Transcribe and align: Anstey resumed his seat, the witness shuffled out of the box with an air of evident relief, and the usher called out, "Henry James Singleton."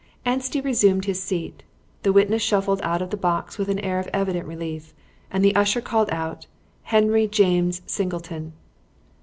Anstey 0.25 0.59
resumed 0.61 1.05
his 1.05 1.21
seat, 1.21 1.61
the 2.01 2.11
witness 2.11 2.41
shuffled 2.41 2.81
out 2.81 3.03
of 3.03 3.11
the 3.11 3.17
box 3.17 3.59
with 3.59 3.69
an 3.69 3.77
air 3.81 3.99
of 3.99 4.09
evident 4.11 4.47
relief, 4.47 4.95
and 5.29 5.45
the 5.45 5.55
usher 5.55 5.79
called 5.79 6.09
out, 6.09 6.47
"Henry 6.85 7.27
James 7.27 7.83
Singleton." 7.85 8.53